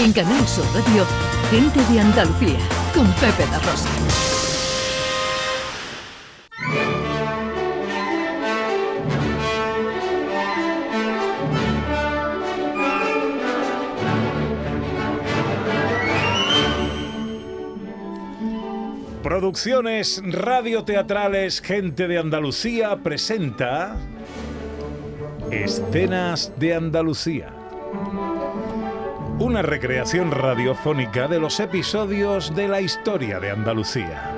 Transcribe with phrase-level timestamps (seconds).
[0.00, 1.04] En Canal Sur Radio,
[1.50, 2.58] Gente de Andalucía,
[2.94, 3.88] con Pepe La Rosa.
[19.24, 23.96] Producciones radioteatrales Gente de Andalucía presenta
[25.50, 27.52] Escenas de Andalucía.
[29.40, 34.32] Una recreación radiofónica de los episodios de la historia de Andalucía.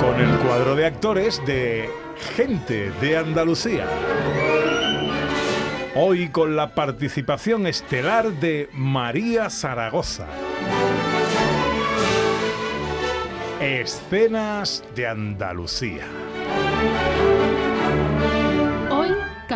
[0.00, 1.88] Con el cuadro de actores de
[2.34, 3.86] Gente de Andalucía.
[5.94, 10.26] Hoy con la participación estelar de María Zaragoza.
[13.60, 16.06] Escenas de Andalucía.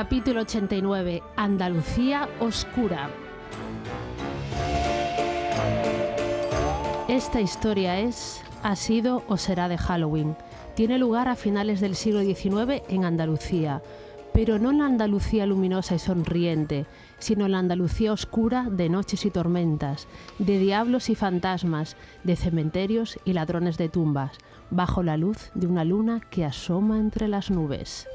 [0.01, 3.11] Capítulo 89, Andalucía Oscura.
[7.07, 10.37] Esta historia es, ha sido o será de Halloween.
[10.75, 13.83] Tiene lugar a finales del siglo XIX en Andalucía,
[14.33, 16.87] pero no en la Andalucía luminosa y sonriente,
[17.19, 23.19] sino en la Andalucía oscura de noches y tormentas, de diablos y fantasmas, de cementerios
[23.27, 24.33] y ladrones de tumbas,
[24.71, 28.09] bajo la luz de una luna que asoma entre las nubes.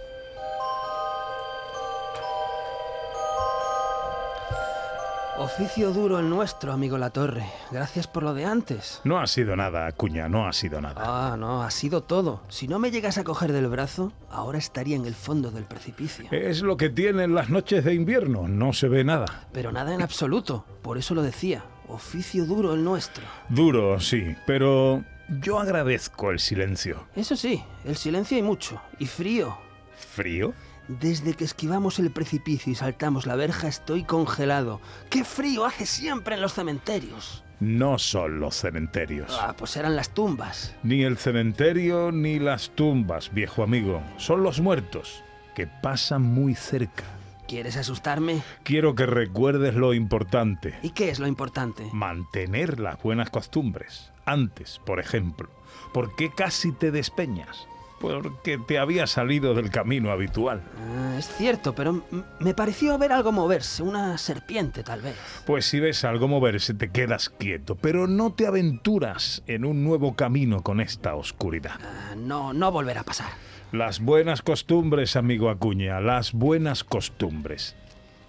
[5.37, 7.43] Oficio duro el nuestro, amigo La Torre.
[7.69, 9.01] Gracias por lo de antes.
[9.03, 11.01] No ha sido nada, cuña, no ha sido nada.
[11.05, 12.41] Ah, no, ha sido todo.
[12.47, 16.25] Si no me llegas a coger del brazo, ahora estaría en el fondo del precipicio.
[16.31, 19.25] Es lo que tienen las noches de invierno, no se ve nada.
[19.51, 21.65] Pero nada en absoluto, por eso lo decía.
[21.89, 23.25] Oficio duro el nuestro.
[23.49, 25.03] Duro, sí, pero
[25.41, 27.07] yo agradezco el silencio.
[27.13, 28.81] Eso sí, el silencio hay mucho.
[28.99, 29.57] Y frío.
[29.97, 30.53] ¿Frío?
[30.87, 34.81] Desde que esquivamos el precipicio y saltamos la verja estoy congelado.
[35.09, 37.43] ¡Qué frío hace siempre en los cementerios!
[37.59, 39.35] No son los cementerios.
[39.41, 40.75] Ah, pues eran las tumbas.
[40.83, 44.03] Ni el cementerio ni las tumbas, viejo amigo.
[44.17, 45.23] Son los muertos,
[45.55, 47.05] que pasan muy cerca.
[47.47, 48.41] ¿Quieres asustarme?
[48.63, 50.77] Quiero que recuerdes lo importante.
[50.81, 51.87] ¿Y qué es lo importante?
[51.93, 54.11] Mantener las buenas costumbres.
[54.25, 55.49] Antes, por ejemplo,
[55.93, 57.67] ¿por qué casi te despeñas?
[58.05, 60.61] Porque te había salido del camino habitual.
[60.77, 62.03] Ah, es cierto, pero
[62.39, 65.15] me pareció ver algo moverse, una serpiente tal vez.
[65.45, 70.15] Pues si ves algo moverse te quedas quieto, pero no te aventuras en un nuevo
[70.15, 71.79] camino con esta oscuridad.
[71.81, 73.31] Ah, no, no volverá a pasar.
[73.71, 77.75] Las buenas costumbres, amigo Acuña, las buenas costumbres.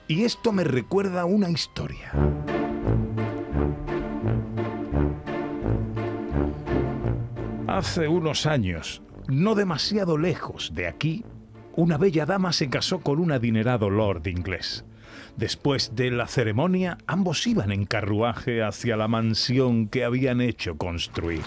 [0.09, 2.13] Y esto me recuerda una historia.
[7.67, 11.25] Hace unos años, no demasiado lejos de aquí,
[11.75, 14.85] una bella dama se casó con un adinerado lord inglés.
[15.37, 21.43] Después de la ceremonia, ambos iban en carruaje hacia la mansión que habían hecho construir.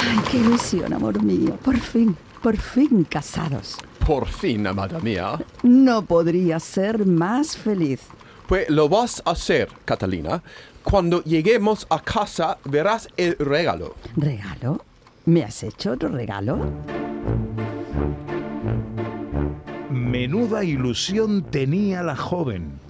[0.00, 1.58] Ay, qué ilusión, amor mío.
[1.64, 3.76] Por fin, por fin casados.
[4.06, 5.38] Por fin, amada mía.
[5.64, 8.02] No podría ser más feliz.
[8.46, 10.42] Pues lo vas a hacer, Catalina.
[10.82, 13.96] Cuando lleguemos a casa verás el regalo.
[14.16, 14.84] ¿Regalo?
[15.28, 16.58] ¿Me has hecho otro regalo?
[19.90, 22.80] Menuda ilusión tenía la joven.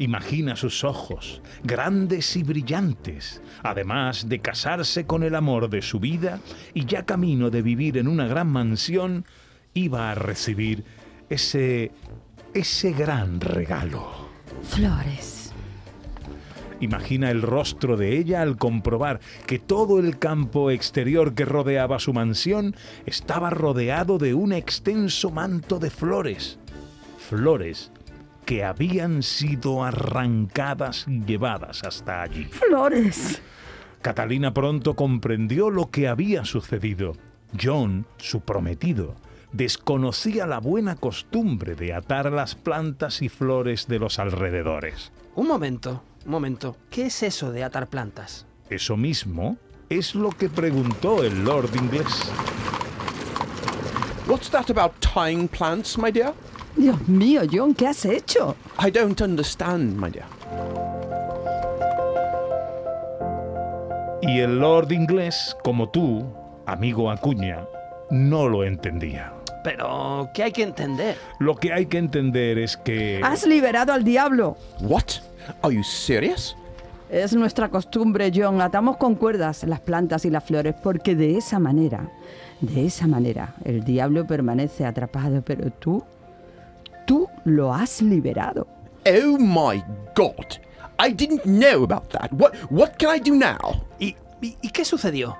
[0.00, 6.40] Imagina sus ojos, grandes y brillantes, además de casarse con el amor de su vida
[6.74, 9.24] y ya camino de vivir en una gran mansión,
[9.72, 10.82] iba a recibir
[11.30, 11.92] ese
[12.54, 14.10] ese gran regalo.
[14.64, 15.33] Flores.
[16.84, 22.12] Imagina el rostro de ella al comprobar que todo el campo exterior que rodeaba su
[22.12, 26.58] mansión estaba rodeado de un extenso manto de flores.
[27.16, 27.90] Flores
[28.44, 32.44] que habían sido arrancadas y llevadas hasta allí.
[32.44, 33.40] Flores.
[34.02, 37.16] Catalina pronto comprendió lo que había sucedido.
[37.58, 39.14] John, su prometido,
[39.52, 45.12] desconocía la buena costumbre de atar las plantas y flores de los alrededores.
[45.34, 46.76] Un momento, un momento.
[46.90, 48.46] ¿Qué es eso de atar plantas?
[48.70, 49.56] Eso mismo
[49.88, 52.06] es lo que preguntó el lord inglés.
[54.26, 56.32] What's that about tying plants, my dear?
[56.76, 58.56] Dios mío, John, ¿qué has hecho?
[58.84, 60.26] I don't understand, my dear.
[64.22, 66.26] Y el lord inglés, como tú,
[66.66, 67.66] amigo Acuña,
[68.10, 69.34] no lo entendía.
[69.62, 71.16] Pero, ¿qué hay que entender?
[71.38, 73.20] Lo que hay que entender es que...
[73.22, 74.56] Has liberado al diablo.
[74.80, 75.20] What?
[75.62, 76.56] Are you serious?
[77.10, 78.60] Es nuestra costumbre, John.
[78.60, 82.10] Atamos con cuerdas las plantas y las flores porque de esa manera,
[82.60, 85.42] de esa manera, el diablo permanece atrapado.
[85.42, 86.02] Pero tú,
[87.06, 88.66] tú lo has liberado.
[89.06, 89.82] Oh my
[90.16, 90.58] god.
[90.98, 92.32] I didn't know about that.
[92.32, 93.84] What what can I do now?
[93.98, 95.36] ¿Y, y, y qué sucedió?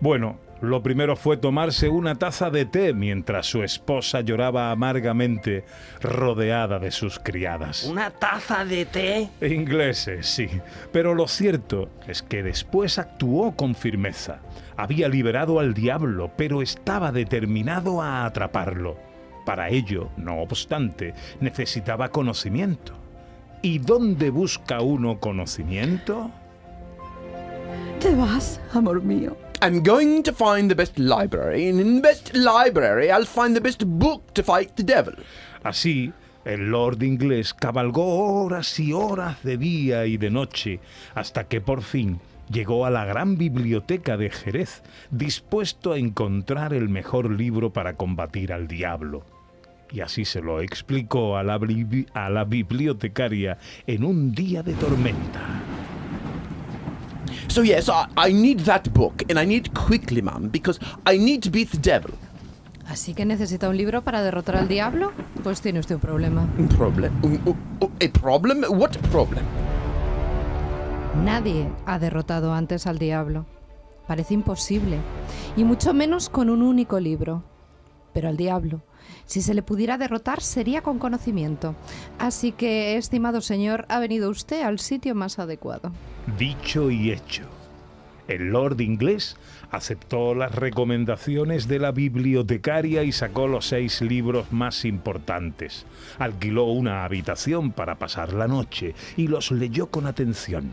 [0.00, 5.64] Bueno, lo primero fue tomarse una taza de té mientras su esposa lloraba amargamente
[6.00, 7.82] rodeada de sus criadas.
[7.82, 9.28] ¿Una taza de té?
[9.40, 10.48] Ingleses, sí.
[10.92, 14.38] Pero lo cierto es que después actuó con firmeza.
[14.76, 18.96] Había liberado al diablo, pero estaba determinado a atraparlo.
[19.44, 22.94] Para ello, no obstante, necesitaba conocimiento.
[23.62, 26.30] ¿Y dónde busca uno conocimiento?
[27.98, 29.36] Te vas, amor mío.
[29.62, 33.60] I'm going to find the best library, and in the best library, I'll find the
[33.60, 35.14] best book to fight the devil.
[35.62, 36.12] Así,
[36.44, 40.80] el lord inglés cabalgó horas y horas de día y de noche,
[41.14, 42.18] hasta que por fin
[42.50, 44.82] llegó a la gran biblioteca de Jerez,
[45.12, 49.24] dispuesto a encontrar el mejor libro para combatir al diablo.
[49.92, 51.60] Y así se lo explicó a la,
[52.14, 55.61] a la bibliotecaria en un día de tormenta.
[57.52, 61.18] So yes, I, I need that book, and I need it quickly, ma'am, because I
[61.18, 62.14] need to beat the devil.
[62.88, 65.12] ¿Así que necesita un libro para derrotar al diablo?
[65.42, 66.48] Pues tiene usted un problema.
[66.58, 67.12] Un problem?
[67.22, 68.64] Un- un- un- a problem?
[68.70, 69.44] What problem?
[71.22, 73.44] Nadie ha derrotado antes al diablo.
[74.06, 74.96] Parece imposible.
[75.54, 77.44] Y mucho menos con un único libro.
[78.14, 78.80] Pero al diablo,
[79.26, 81.74] si se le pudiera derrotar, sería con conocimiento.
[82.18, 85.92] Así que, estimado señor, ha venido usted al sitio más adecuado.
[86.26, 87.42] Dicho y hecho.
[88.28, 89.36] El lord inglés
[89.72, 95.84] aceptó las recomendaciones de la bibliotecaria y sacó los seis libros más importantes.
[96.20, 100.72] Alquiló una habitación para pasar la noche y los leyó con atención.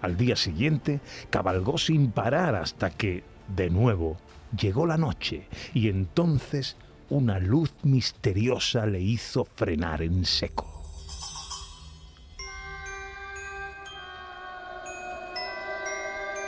[0.00, 3.22] Al día siguiente cabalgó sin parar hasta que,
[3.54, 4.16] de nuevo,
[4.58, 6.76] llegó la noche y entonces
[7.10, 10.75] una luz misteriosa le hizo frenar en seco.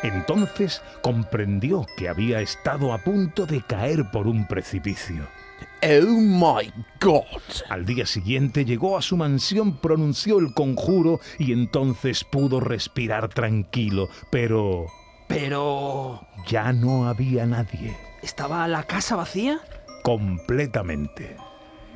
[0.02, 5.26] Entonces comprendió que había estado a punto de caer por un precipicio.
[5.82, 7.42] Oh my god.
[7.68, 14.08] Al día siguiente llegó a su mansión, pronunció el conjuro y entonces pudo respirar tranquilo,
[14.30, 14.86] pero
[15.26, 16.26] Pero...
[16.46, 17.96] ya no había nadie.
[18.22, 19.60] ¿Estaba la casa vacía?
[20.02, 21.36] Completamente.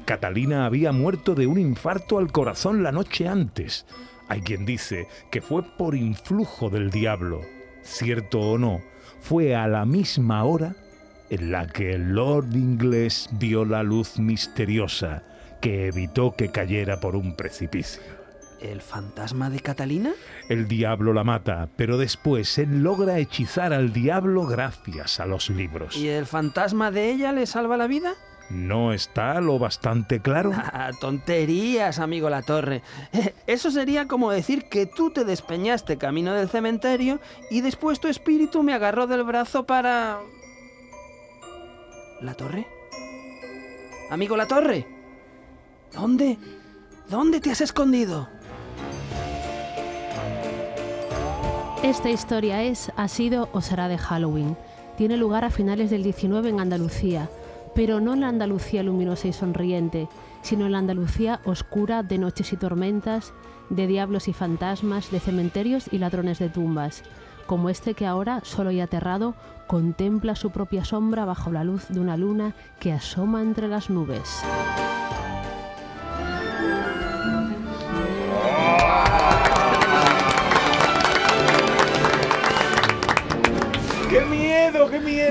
[0.04, 3.86] Catalina había muerto de un infarto al corazón la noche antes.
[4.28, 7.40] Hay quien dice que fue por influjo del diablo.
[7.82, 8.80] Cierto o no,
[9.20, 10.74] fue a la misma hora
[11.30, 15.22] en la que el Lord inglés vio la luz misteriosa
[15.60, 18.02] que evitó que cayera por un precipicio.
[18.60, 20.12] ¿El fantasma de Catalina?
[20.48, 25.96] El diablo la mata, pero después él logra hechizar al diablo gracias a los libros.
[25.96, 28.14] ¿Y el fantasma de ella le salva la vida?
[28.52, 30.52] ¿No está lo bastante claro?
[30.74, 32.82] Ah, tonterías, amigo La Torre.
[33.12, 37.18] Eh, Eso sería como decir que tú te despeñaste camino del cementerio
[37.50, 40.18] y después tu espíritu me agarró del brazo para...
[42.20, 42.66] ¿La Torre?
[44.10, 44.86] Amigo La Torre.
[45.92, 46.36] ¿Dónde?
[47.08, 48.28] ¿Dónde te has escondido?
[51.82, 54.56] Esta historia es, ha sido o será de Halloween.
[54.96, 57.28] Tiene lugar a finales del 19 en Andalucía,
[57.74, 60.08] pero no la Andalucía luminosa y sonriente,
[60.42, 63.32] sino la Andalucía oscura de noches y tormentas,
[63.70, 67.02] de diablos y fantasmas, de cementerios y ladrones de tumbas,
[67.46, 69.34] como este que ahora, solo y aterrado,
[69.66, 74.42] contempla su propia sombra bajo la luz de una luna que asoma entre las nubes.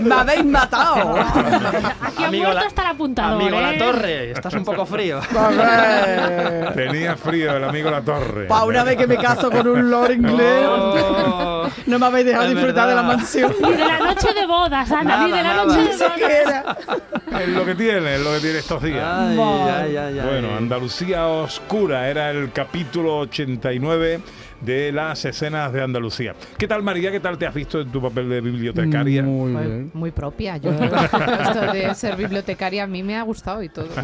[0.07, 1.15] ¡Me habéis matado!
[2.01, 3.61] Aquí Amigo ha vuelto la- hasta el apuntador, Amigo ¿eh?
[3.61, 5.19] La Torre, estás un poco frío.
[6.75, 8.45] Tenía frío el amigo La Torre.
[8.47, 11.67] Pa' una vez que me caso con un lord inglés, Oh.
[11.85, 13.17] no me habéis dejado disfrutar de la verdad.
[13.17, 13.53] mansión.
[13.61, 16.15] Ni de la noche de bodas, Ana, ni de la Nada, noche nada.
[16.15, 17.41] de bodas.
[17.41, 19.03] Es lo que tiene, es lo que tiene estos días.
[19.05, 20.25] Ay, ay, ay, ay.
[20.27, 24.19] Bueno, Andalucía Oscura era el capítulo 89
[24.61, 26.35] de las escenas de Andalucía.
[26.57, 27.11] ¿Qué tal, María?
[27.11, 29.23] ¿Qué tal te has visto en tu papel de bibliotecaria?
[29.23, 29.91] Muy bien.
[29.93, 30.57] muy propia.
[30.57, 33.87] Yo esto de ser bibliotecaria a mí me ha gustado y todo.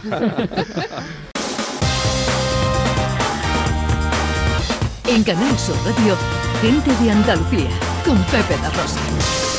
[5.10, 6.18] En Canal Sur Radio,
[6.62, 7.70] gente de Andalucía,
[8.04, 9.57] con Pepe da Rosa.